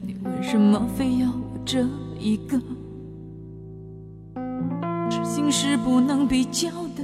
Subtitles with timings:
[0.00, 1.86] 你为什么非要我这
[2.18, 2.60] 一个？
[5.10, 7.02] 痴心是不能比较的，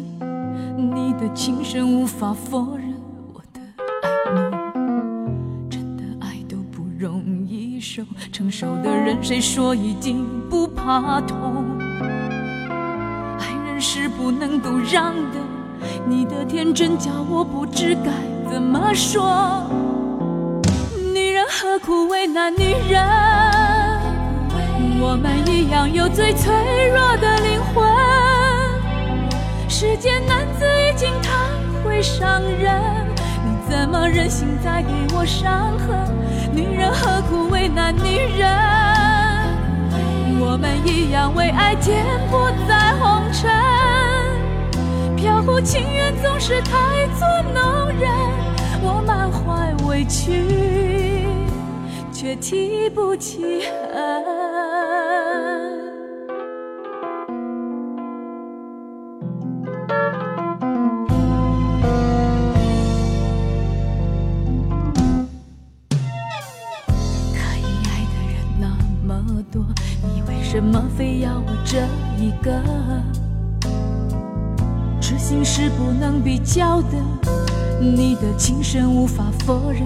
[0.77, 2.95] 你的情深无法否认。
[3.33, 8.03] 我的爱浓，真的爱都不容易受。
[8.31, 11.65] 成熟的人谁说已经不怕痛？
[13.39, 15.41] 爱人是不能够让的，
[16.07, 18.13] 你的天真假，我不知该
[18.53, 19.65] 怎么说。
[21.65, 23.03] 何苦为难女人？
[25.01, 26.53] 我们一样有最脆
[26.91, 27.83] 弱的灵魂。
[29.67, 31.33] 世间男子已经太。
[31.83, 32.83] 会伤人，
[33.45, 36.07] 你怎么忍心再给我伤痕？
[36.53, 36.93] 女人？
[36.93, 38.47] 何苦为难女人？
[40.41, 43.51] 我们一样为爱颠簸在红尘，
[45.17, 48.11] 飘忽情缘总是太作弄人。
[48.83, 51.14] 我满怀委屈，
[52.25, 53.61] 却提不起
[53.93, 54.03] 恨。
[67.35, 68.73] 可以爱的人那
[69.07, 69.13] 么
[69.53, 69.63] 多，
[70.03, 71.81] 你为什么非要我这
[72.19, 72.59] 一个？
[74.99, 76.97] 痴心是不能比较的，
[77.83, 79.83] 你的情深无法否认，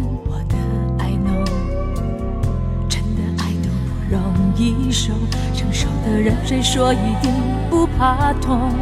[4.98, 5.12] 易受，
[5.54, 7.32] 成熟的人谁说一定
[7.70, 8.72] 不怕痛？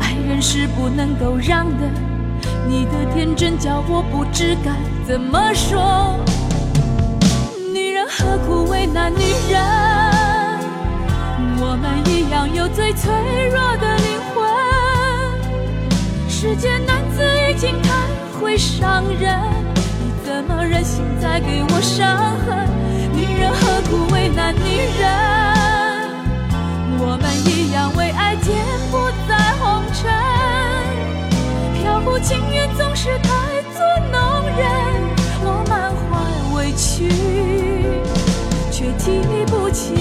[0.00, 1.90] 爱人是不能够让的，
[2.68, 4.70] 你的天真叫我不知该
[5.04, 6.16] 怎么说。
[7.74, 9.18] 女人何苦为难女
[9.50, 9.60] 人？
[11.60, 13.10] 我们一样有最脆
[13.48, 14.46] 弱的灵魂。
[16.28, 17.90] 世间男子已经太
[18.40, 19.36] 会伤人，
[20.00, 22.16] 你怎么忍心再给我伤
[22.46, 22.87] 痕？
[23.38, 25.08] 人何苦为难女人？
[27.00, 28.56] 我们一样为爱颠
[28.90, 30.10] 簸在红尘，
[31.80, 33.78] 飘忽情缘总是太作
[34.10, 34.16] 弄
[34.56, 34.66] 人，
[35.44, 36.10] 我满怀
[36.56, 37.08] 委屈。
[38.70, 39.94] 却提不起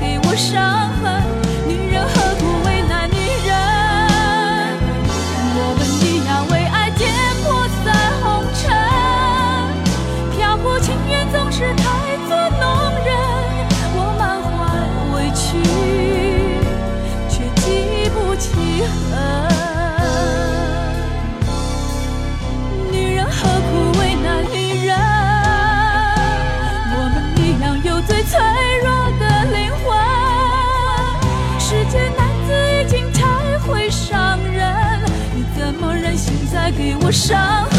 [0.00, 1.37] 给我伤痕？
[37.10, 37.77] 伤。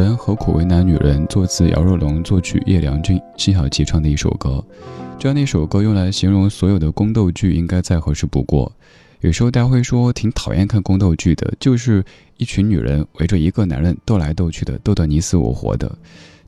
[0.00, 1.26] 人何苦为难女人？
[1.26, 4.64] 作词姚若龙，作曲叶良君，辛晓琪唱的一首歌。
[5.18, 8.72] 这样的一首歌用来形容所有的宫斗剧，应该再合适不过。
[9.20, 12.02] 有时候大家会说挺讨厌看宫斗剧的，就是
[12.38, 15.94] 一群女人围着一个男人斗来斗去的，斗得你死我活的。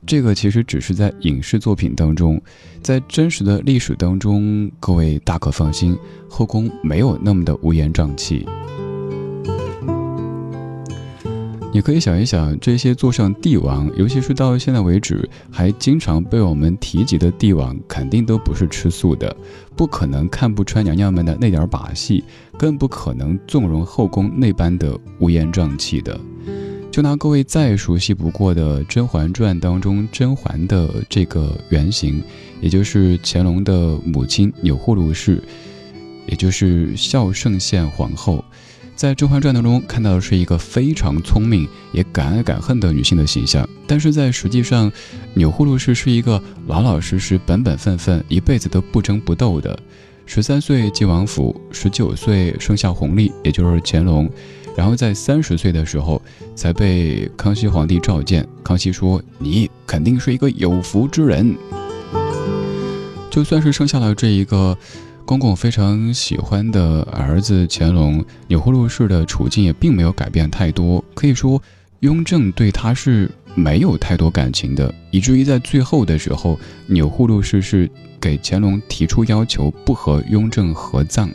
[0.03, 2.41] 这个其实只是在影视作品当中，
[2.81, 5.95] 在真实的历史当中，各位大可放心，
[6.27, 8.47] 后宫没有那么的乌烟瘴气。
[11.73, 19.35] 你可以想一想，这些坐上帝王，尤其是到现在为止还经常被我们提及的帝王，肯定都不是吃素的，
[19.75, 22.23] 不可能看不穿娘娘们的那点把戏，
[22.59, 26.15] 更不可能纵容后宫那般的乌烟瘴气的。
[26.91, 32.21] 就拿各位再熟悉不过的《甄嬛传》当中甄嬛的这个原型，
[32.61, 35.41] 也就是乾隆的母亲钮祜禄氏，
[36.27, 38.45] 也就是孝圣宪皇后。
[38.95, 44.89] 在《甄嬛传》当中看到的是一个非常聪明也敢爱敢恨的女性的形象，但是在实际上，
[45.33, 49.77] 钮祜禄氏是一个老老实实、本本分分、一辈子都不争不斗的。
[50.25, 54.29] 十三岁进王府，十九岁生下弘历，也就是乾隆，
[54.77, 56.21] 然后在三十岁的时候
[56.55, 58.47] 才被康熙皇帝召见。
[58.63, 61.53] 康熙说：“你肯定是一个有福之人。”
[63.29, 64.77] 就算是生下了这一个。
[65.25, 71.03] 公公非常喜欢的儿子乾隆，钮祜禄氏的处境也并没有改变太多。
[71.13, 71.61] 可以说，
[72.01, 77.89] 雍正对他是没有太多感情的，以至于在最后的时候，钮祜禄氏是
[78.19, 81.29] 给乾隆提出要求，不和雍正合葬。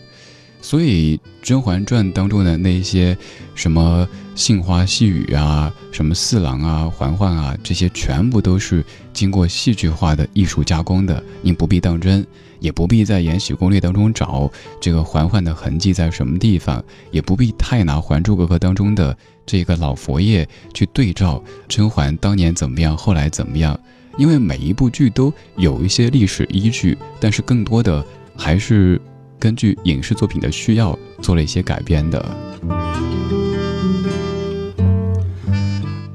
[0.60, 3.16] 所以，《甄嬛传》当中的那些
[3.54, 12.26] 什么杏花细雨啊，什么四郎啊、嬛嬛啊，这些全部都是经过戏剧化的艺术加工的，您不必当真。
[12.60, 14.50] 也不必在《延禧攻略》当中找
[14.80, 19.16] 这个嬛嬛的痕迹在什么地方，也不必太拿《还珠格格》当中的
[19.46, 23.78] 这个老佛爷去对照甄嬛当年怎么样，后来怎么样，
[24.16, 28.04] 因为每一部剧都有一些历史依据，但是更多的
[28.36, 29.00] 还是
[29.38, 32.24] 根据影视作品的需要做了一些改编的。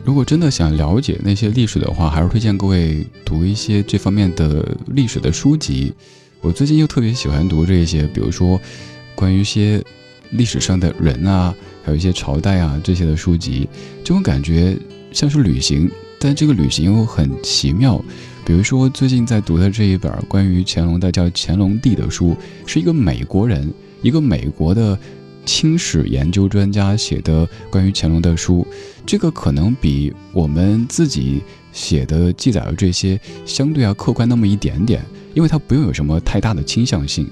[0.05, 5.93] 如果真的想了解那些历史的话，还是推荐各位读一些这方面的历史的书籍。
[6.43, 8.59] 我最近又特别喜欢读这些，比如说
[9.15, 9.81] 关于一些
[10.31, 13.65] 历史上的人啊，还有一些朝代啊这些的书籍，
[14.03, 14.77] 这种感觉
[15.13, 18.03] 像是旅行，但这个旅行又很奇妙。
[18.43, 22.35] 比如说最近在读的这一本关于乾隆的叫《乾隆帝》的书，
[22.65, 24.99] 是一个美国人，一个美国的
[25.45, 28.67] 清史研究专家写的关于乾隆的书，
[29.05, 31.41] 这个可能比我们自己
[31.71, 35.01] 写的记载的这些相对要客观那么一点点。
[35.33, 37.29] 因为它不用有什么太大的倾向性，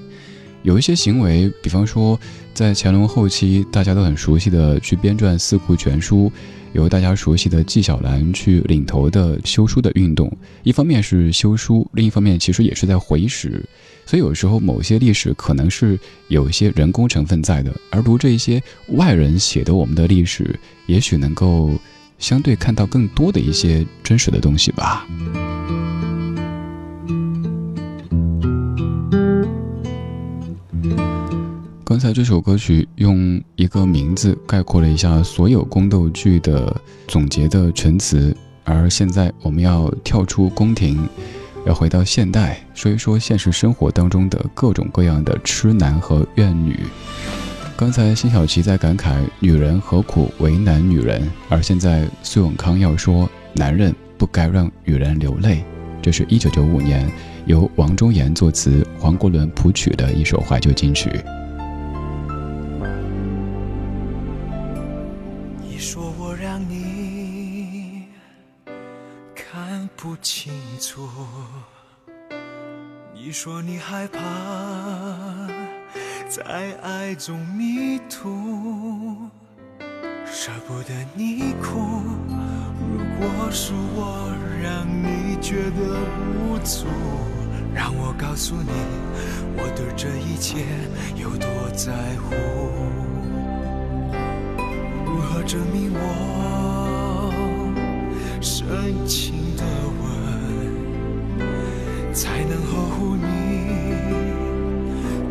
[0.64, 2.20] 有一些行为，比方说
[2.54, 6.30] 在乾隆后期，大家都很熟悉的去编撰《四库全书》，
[6.74, 10.32] 由大家熟悉的纪晓岚去领头的修书的运动，
[10.64, 13.64] 一方面是修书，另一方面其实也是在回史，
[14.06, 21.72] 所以有时候某些历史可能是有一些人工成分在的，而读这一些外人写的我们的历史，也许能够
[22.20, 25.08] 相对看到更多的一些真实的东西吧。
[31.92, 36.74] 刚才这首歌曲用一个名字概括了一下所有宫斗剧的
[37.06, 38.34] 总结的陈词，
[38.64, 41.06] 而现在我们要跳出宫廷，
[41.66, 46.80] 要回到现代，说一说现实生活当中的各种各样的痴男和怨女。
[47.76, 55.62] 刚才辛晓琪在感慨女人何苦为难女人，而现在苏永康要说男人不该让女人流泪。
[56.02, 57.12] 这是一九九五年
[57.48, 61.12] 由王中岩作词、黄国伦谱曲的一首怀旧金曲。
[70.02, 71.08] 不清楚，
[73.14, 74.20] 你说你害怕
[76.28, 79.30] 在爱中迷途，
[80.26, 82.02] 舍不得你哭。
[82.90, 86.00] 如果是我让你觉得
[86.34, 86.88] 无助，
[87.72, 88.72] 让我告诉你，
[89.56, 90.66] 我对这一切
[91.16, 91.94] 有多在
[92.24, 92.34] 乎。
[95.06, 97.32] 如何证明我
[98.42, 99.41] 深情？
[102.14, 103.24] 才能呵护你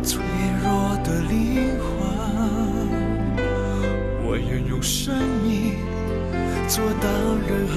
[0.03, 0.19] 脆
[0.63, 1.89] 弱的灵魂。
[4.23, 5.75] 我愿用生命
[6.67, 7.07] 做到
[7.47, 7.73] 任何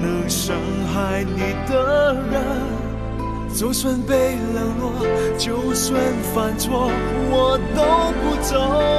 [0.00, 0.56] 能伤
[0.94, 2.34] 害你的人。
[3.54, 4.92] 就算被冷落，
[5.38, 5.98] 就算
[6.34, 6.90] 犯错，
[7.30, 7.82] 我都
[8.20, 8.95] 不走。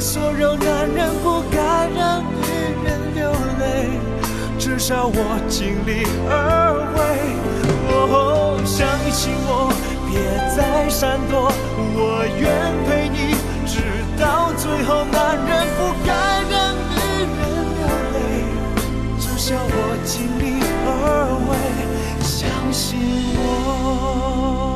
[0.00, 2.34] 所有男人不该让女
[2.84, 4.00] 人流泪，
[4.58, 6.98] 至少我尽力而为。
[7.88, 9.72] 哦，相信我，
[10.10, 10.12] 别
[10.56, 11.52] 再闪躲，
[11.94, 12.42] 我愿
[12.84, 13.80] 陪你直
[14.20, 15.04] 到最后。
[15.04, 16.10] 男人不该
[16.50, 16.94] 让女
[17.38, 17.40] 人
[17.78, 18.16] 流泪，
[19.20, 20.42] 至少我尽力
[20.84, 20.90] 而
[21.48, 21.50] 为。
[22.20, 22.40] 相
[22.72, 22.98] 信
[23.36, 24.71] 我。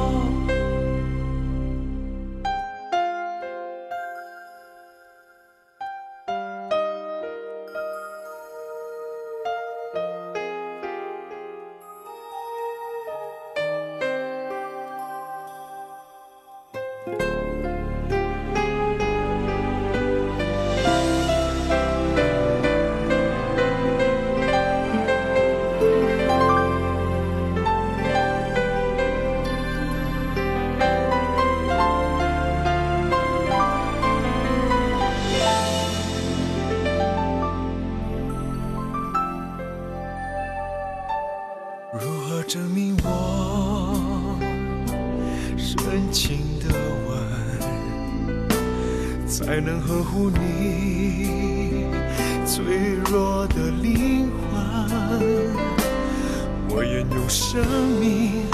[56.86, 57.60] 愿用生
[58.00, 58.46] 命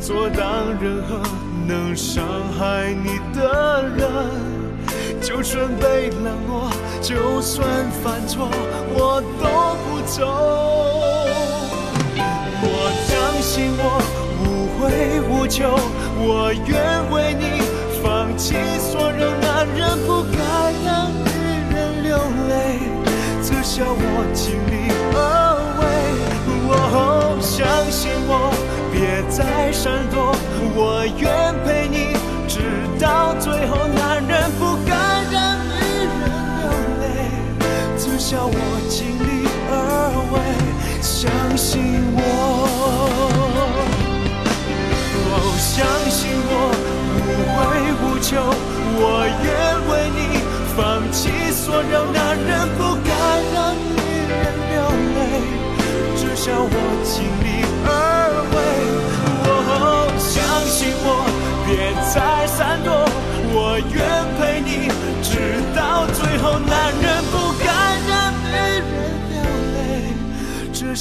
[0.00, 0.44] 阻挡
[0.80, 1.20] 任何
[1.66, 2.24] 能伤
[2.58, 4.06] 害你的人。
[5.20, 6.70] 就算被冷落，
[7.02, 7.66] 就算
[8.02, 8.48] 犯错，
[8.94, 9.46] 我都
[9.84, 10.16] 不走。
[12.60, 12.66] 我
[13.06, 13.10] 相
[13.42, 13.82] 信我
[14.42, 14.46] 无
[14.78, 14.80] 悔
[15.28, 15.78] 无求，
[16.18, 16.70] 我愿
[17.10, 17.62] 为你
[18.02, 20.22] 放弃所有男人不。
[20.32, 20.38] 该
[20.84, 21.28] 让女
[21.74, 22.16] 人流
[22.48, 22.52] 泪，
[23.42, 24.72] 至少我尽力
[25.14, 25.18] 而
[25.80, 25.82] 为，
[27.58, 28.54] 相信我，
[28.92, 30.32] 别再闪躲，
[30.76, 31.26] 我愿
[31.66, 32.14] 陪你
[32.46, 32.60] 直
[33.00, 33.88] 到最后。
[33.88, 34.94] 男人不该
[35.32, 35.74] 让女
[36.06, 36.22] 人
[36.54, 36.70] 流
[37.02, 37.34] 泪，
[37.98, 38.54] 至少我
[38.88, 39.74] 尽力而
[40.30, 40.38] 为，
[41.02, 42.07] 相信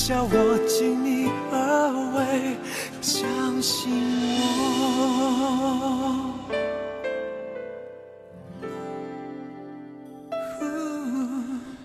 [0.07, 2.55] 泪，至少我尽力而为，
[3.01, 3.91] 相信
[4.97, 6.33] 我。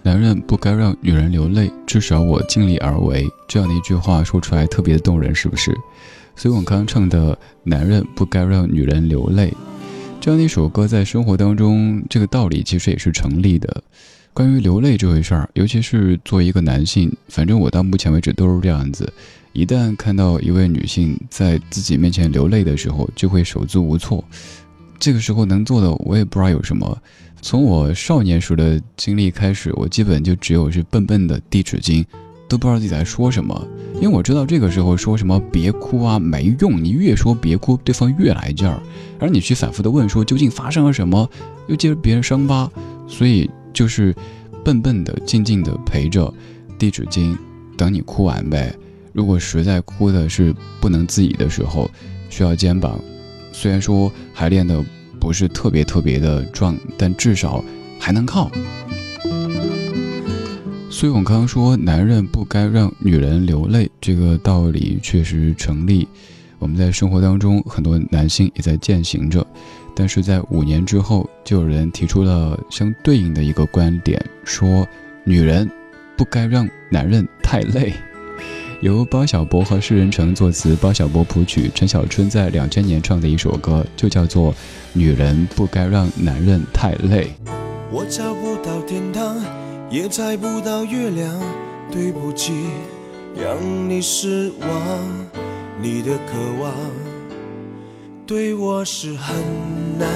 [0.05, 3.29] 男人不该让女人流泪，至少我尽力而为。
[3.49, 5.77] 这样的一句话说出来特别的动人，是不是？
[6.37, 9.53] 所以我刚刚唱的“男人不该让女人流泪”
[10.21, 13.83] 这样的一首歌，在生活当中，这个道理其实也是成立的。
[14.35, 19.13] 关于流泪这回事儿，尤其是作为一个男性，反正我到目前为止都是这样子。
[19.53, 24.25] 一旦看到一位女性在自己面前流泪的时候，就会手足无措。
[24.99, 26.99] 这个时候能做的，我也不知道有什么。
[27.43, 32.03] 从我少年时的经历开始，我基本就只有是笨笨的递纸巾，
[32.49, 33.69] 都不知道自己在说什么。
[33.97, 38.83] 因为我知道这个时候说什么别哭啊没用，你越说别哭，对方越来劲儿，
[39.19, 41.29] 而你去反复的问说究竟发生了什么，
[41.67, 42.71] 又揭别人伤疤，
[43.07, 44.15] 所以就是
[44.65, 46.33] 笨笨的静静的陪着，
[46.79, 47.37] 递纸巾，
[47.77, 48.75] 等你哭完呗。
[49.13, 51.91] 如果实在哭的是不能自已的时候，
[52.31, 52.99] 需要肩膀，
[53.53, 54.85] 虽然说还练得。
[55.21, 57.65] 不是特别特别的壮，但至少
[58.01, 58.51] 还能靠。
[60.91, 66.09] 所以我刚刚说，男人不该让女人流泪，这个道理确实成立。
[66.59, 69.47] 我们在生活当中，很多男性也在践行着。
[69.95, 74.87] 但是在五年之后，就有人提出了相对应的一个观点，说
[75.25, 75.71] 女人
[76.17, 77.93] 不该让男人太累。
[78.81, 84.53] 由包小柏和施仁成作词，包小柏谱曲，陈小春在两千年唱的一首歌，就叫做
[84.93, 87.31] 《女人不该让男人太累》。
[87.93, 89.37] 我找不到天堂，
[89.89, 91.41] 也猜不到月亮，
[91.93, 92.53] 对不起，
[93.41, 94.69] 让你失望。
[95.81, 96.73] 你的渴望
[98.33, 99.37] 对我是很
[99.99, 100.09] 难，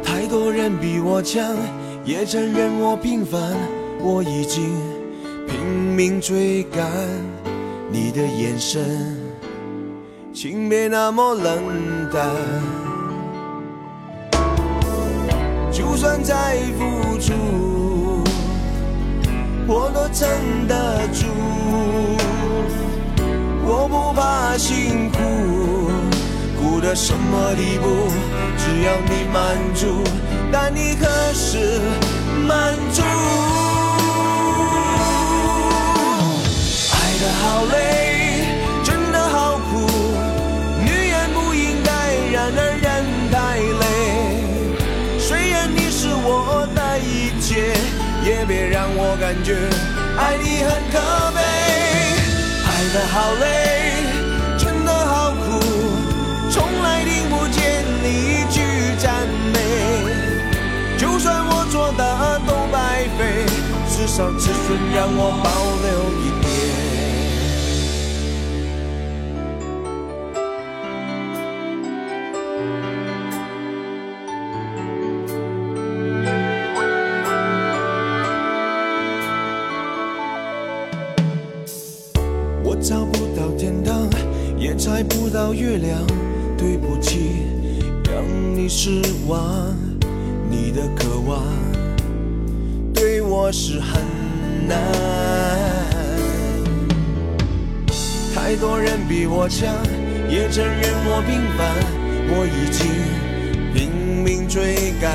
[0.00, 1.56] 太多人比我强，
[2.04, 3.56] 也承认我平凡，
[3.98, 4.72] 我已经。
[5.48, 6.88] 拼命追赶
[7.90, 9.18] 你的眼神，
[10.32, 12.30] 请别那么冷淡。
[15.72, 17.32] 就算再付出，
[19.66, 20.28] 我都撑
[20.68, 21.26] 得住。
[23.72, 25.18] 我不怕辛苦，
[26.60, 28.10] 苦的什么地步？
[28.58, 30.02] 只要你满足，
[30.50, 31.80] 但你何时
[32.48, 33.02] 满足？
[36.90, 38.42] 爱的好累，
[38.82, 39.86] 真的好苦，
[40.84, 41.90] 女人不应该
[42.32, 43.86] 让男人太累。
[45.16, 47.72] 虽然你是我的一切，
[48.24, 49.54] 也别让我感觉
[50.18, 50.98] 爱你很可
[51.36, 51.59] 悲。
[52.92, 54.02] 真的好累，
[54.58, 55.60] 真的好苦，
[56.50, 58.60] 从来听不见你一句
[58.98, 59.58] 赞美，
[60.98, 63.46] 就算我做的都白费，
[63.88, 65.48] 至少尺寸让我保
[65.86, 66.49] 留一点。
[82.70, 84.08] 我找不到天堂，
[84.56, 86.06] 也猜不到月亮。
[86.56, 87.42] 对不起，
[88.04, 88.22] 让
[88.54, 89.74] 你失望，
[90.48, 91.42] 你的渴望
[92.94, 93.20] 对。
[93.22, 94.00] 我是很
[94.68, 94.78] 难，
[98.32, 99.74] 太多人比我强，
[100.28, 101.74] 也承认我平凡。
[102.32, 102.86] 我已经
[103.74, 103.90] 拼
[104.22, 105.10] 命追赶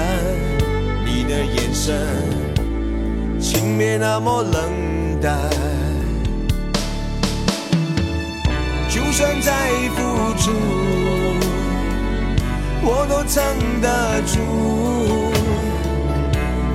[1.06, 1.96] 你的眼神，
[3.40, 5.65] 请别那么冷淡。
[9.18, 10.02] 算再付
[10.36, 10.52] 出，
[12.84, 13.42] 我都撑
[13.80, 14.42] 得住。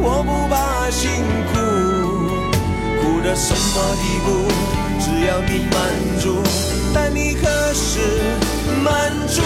[0.00, 1.10] 我不怕辛
[1.52, 1.58] 苦，
[2.98, 4.48] 苦到什么地步？
[4.98, 5.76] 只要你满
[6.18, 6.42] 足，
[6.94, 8.00] 但你何时
[8.82, 9.42] 满足？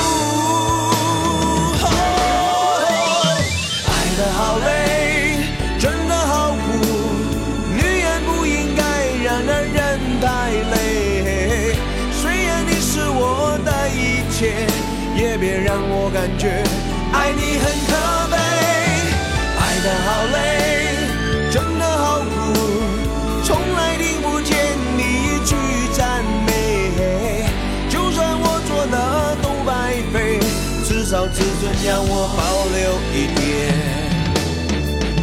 [31.35, 32.79] 自尊让我保留
[33.13, 33.43] 一点。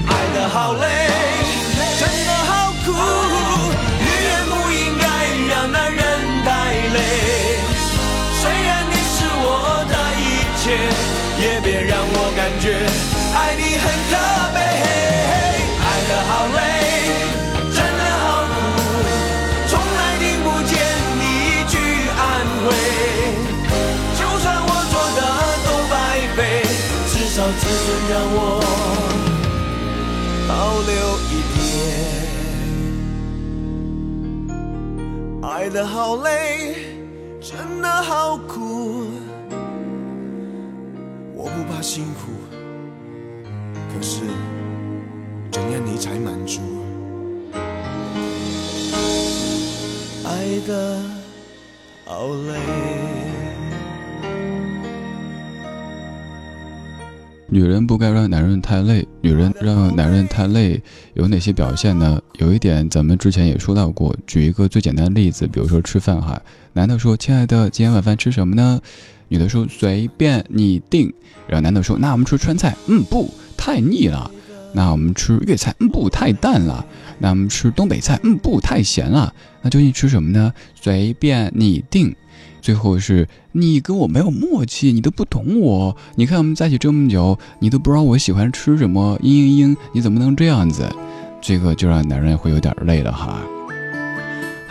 [0.06, 0.84] 爱的好累，
[1.98, 2.52] 真的好
[2.84, 5.04] 苦，女人不应该
[5.48, 6.00] 让男人
[6.44, 6.50] 太
[6.92, 7.00] 累。
[8.42, 9.48] 虽然你是我
[9.88, 10.22] 的一
[10.60, 10.64] 切，
[11.42, 12.76] 也别让我感觉。
[13.34, 13.71] 爱你
[28.12, 28.60] 让我
[30.50, 30.52] 保
[30.84, 30.94] 留
[31.32, 31.64] 一点。
[35.42, 36.76] 爱的好累，
[37.40, 39.06] 真的好苦，
[41.34, 42.34] 我不怕辛苦。
[43.94, 44.24] 可是，
[45.50, 46.60] 怎样你才满足？
[50.26, 51.00] 爱的
[52.04, 53.31] 好累。
[57.54, 60.82] 女人不该让男人太累，女人让男人太累，
[61.16, 62.22] 有哪些表现呢？
[62.40, 68.80] 有一点咱们之前也说到过，举一个最简单的例子，比如说吃饭哈，男的说：“亲爱的，今天晚饭吃什么呢？”
[69.28, 71.14] 女的说：“随便你定。”
[71.46, 73.30] 然后男的说：“那我们吃川菜。”嗯，不。
[73.58, 74.32] 太腻了，
[74.74, 76.84] 那我们吃粤菜，嗯，不太淡了。
[77.20, 79.32] 那我们吃东北菜，嗯，不太咸了。
[79.62, 80.52] 那究竟吃什么呢？
[80.74, 82.16] 随便你定。
[82.62, 85.96] 最后是你跟我没有默契，你都不懂我。
[86.16, 89.18] 你看我们在一起这么久，你都不知道我喜欢吃什么。
[89.20, 90.88] 嘤嘤嘤，你怎么能这样子？
[91.42, 93.42] 这个就让男人会有点累了哈。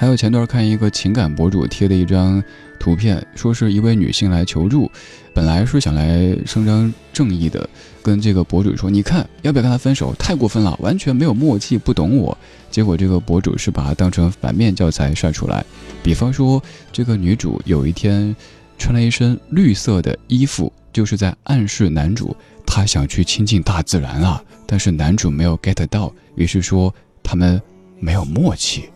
[0.00, 2.42] 还有前段看一个情感博主贴的一张。
[2.78, 4.90] 图片说是一位女性来求助，
[5.34, 7.68] 本来是想来伸张正义的，
[8.02, 10.14] 跟这个博主说：“你看要不要跟他分手？
[10.14, 12.34] 太过分了，完全没有默契，不懂我。”
[12.72, 15.62] 结果这个博主是把它当成反面教材晒出来。
[16.02, 18.34] 比方说，这个女主有一天
[18.78, 22.34] 穿了一身绿色的衣服，就是在暗示男主
[22.64, 27.60] 她想去亲近大自然啊，但是男主没有 get 到，于是说他们
[27.98, 28.88] 没有默契。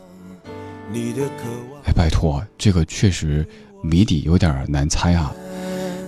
[1.85, 3.47] 哎，拜托，这个确实。
[3.83, 5.31] 谜底有点难猜啊。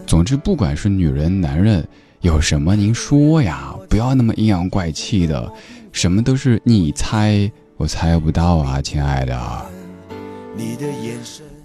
[0.06, 1.86] 总之，不管是女人、男人，
[2.22, 5.52] 有什么您说呀，不要那么阴阳怪气的，
[5.92, 9.66] 什么都是你猜，我猜不到啊，亲爱的。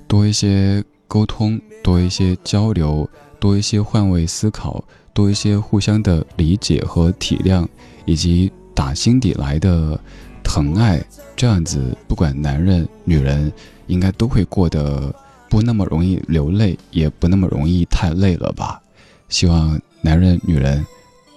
[0.06, 7.66] 多一些沟通，多一些交流，多一些换位思考，多一些互相的理解和体谅，
[8.04, 9.98] 以及打心底来的
[10.44, 11.04] 疼爱，
[11.36, 13.52] 这样子，不管男人、女人，
[13.88, 15.14] 应该都会过得。
[15.50, 18.82] 不那么容易流泪，也不那么容易太累了吧？
[19.28, 20.86] 希望男人女人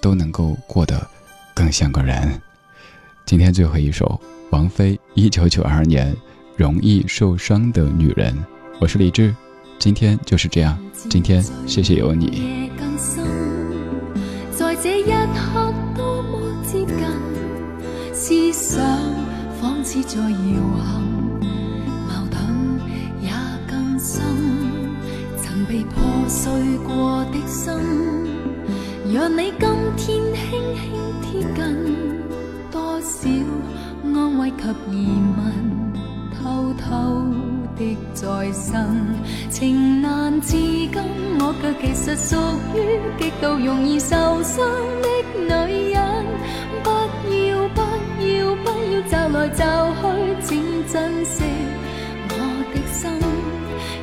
[0.01, 1.05] 都能够过得
[1.53, 2.41] 更像个人。
[3.27, 6.15] 今天最后一首，王菲一九九二年
[6.57, 8.33] 《容易受伤的女人》，
[8.81, 9.35] 我是李志，
[9.81, 10.79] 今天就是这样，
[11.11, 12.71] 今天谢谢有你。
[14.53, 16.54] 在这一刻多么，
[18.27, 18.83] 思想
[19.61, 20.27] 仿似在摇
[20.83, 21.03] 撼。
[22.09, 22.41] 矛盾
[23.21, 23.29] 也
[23.69, 24.25] 更深
[25.37, 26.51] 曾被破碎
[26.87, 27.71] 过的心，
[29.13, 30.35] 让你今天轻
[30.75, 30.83] 轻
[31.21, 31.61] 贴近，
[32.73, 33.29] 多少
[34.03, 34.93] 安慰及疑
[35.37, 35.45] 问，
[36.33, 36.89] 偷偷
[37.77, 39.05] 的在生。
[39.51, 40.91] 情难自禁，
[41.41, 42.37] 我却其实属
[42.75, 44.67] 于极度容易受伤
[45.03, 45.07] 的
[45.37, 45.94] 女人。
[49.11, 49.65] 走来骤
[50.01, 50.03] 去，
[50.43, 51.45] 请珍惜
[52.31, 52.33] 我
[52.73, 53.11] 的心。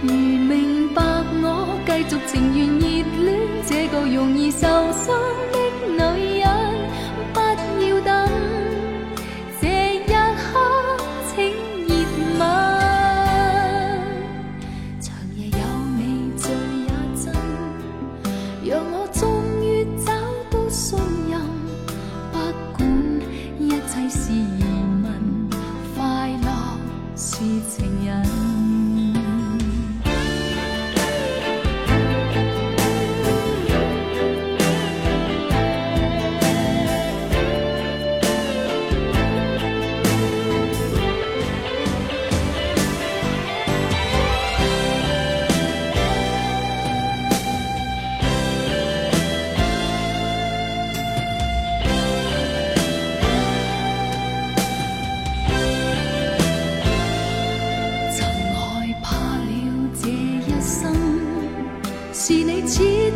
[0.02, 1.02] 如明白
[1.42, 1.46] 我，
[1.86, 2.84] 继续情愿热
[3.26, 3.30] 恋
[3.68, 5.08] 这个容易受伤
[5.52, 5.58] 的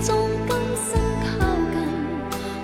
[0.01, 0.15] 终
[0.47, 0.89] 今生
[1.23, 1.75] 靠近，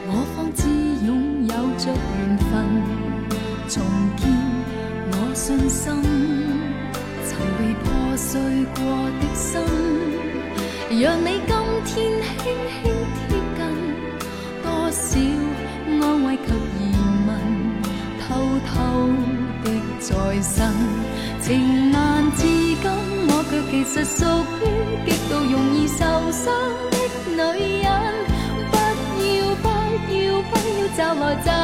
[0.07, 0.59] 我方知
[1.05, 1.09] 拥
[1.45, 2.51] 有着缘分，
[3.69, 3.73] 重
[4.17, 4.21] 建
[5.11, 5.93] 我信心，
[7.27, 7.85] 曾被破
[8.17, 8.29] 碎
[8.75, 8.79] 过
[9.19, 9.49] 的心。
[10.99, 11.49] 让你今
[11.85, 11.91] 天
[12.35, 12.83] 轻轻
[13.15, 13.59] 贴近，
[14.61, 15.01] 多少
[15.87, 16.79] 安慰及疑
[17.27, 17.29] 问，
[18.19, 18.21] 偷
[18.67, 18.71] 偷
[19.63, 19.65] 的
[19.99, 20.09] 再
[20.41, 20.59] 生，
[21.41, 21.95] 情难
[22.33, 22.83] 自禁，
[23.29, 24.19] 我却其实属
[24.61, 25.97] 于极度容易受
[26.31, 26.90] 伤。
[31.01, 31.60] 不要骤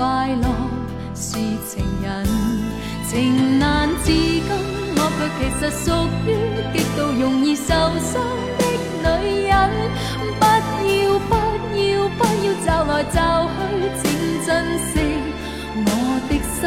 [0.00, 0.48] 快乐
[1.14, 1.36] 是
[1.68, 2.24] 情人。
[3.06, 4.42] 情难自禁，
[4.96, 5.92] 我却其实属
[6.24, 6.26] 于
[6.72, 7.68] 极度容易受
[8.00, 8.16] 伤
[8.56, 8.64] 的。
[9.02, 9.04] 女
[9.44, 9.52] 人，
[10.40, 10.42] 不
[10.88, 11.30] 要不
[11.76, 13.20] 要不要骤来骤
[13.52, 13.60] 去，
[14.00, 14.02] 请
[14.46, 14.48] 珍
[14.88, 14.90] 惜
[15.84, 15.86] 我
[16.30, 16.58] 的心。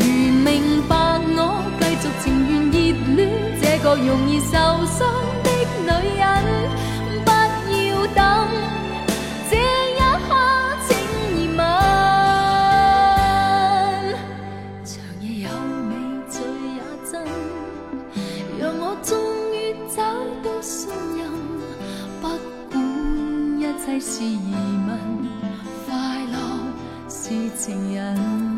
[0.00, 0.02] 如
[0.42, 0.48] 明
[0.88, 0.90] 白
[1.36, 1.38] 我，
[1.80, 2.74] 继续情愿热
[3.14, 3.20] 恋
[3.60, 4.98] 这个容易受伤
[5.44, 5.46] 的
[5.84, 6.24] 女人，
[7.26, 7.28] 不
[7.76, 8.18] 要等
[24.04, 24.52] 是疑
[24.88, 24.98] 问，
[25.86, 26.36] 快乐
[27.08, 28.51] 是情人。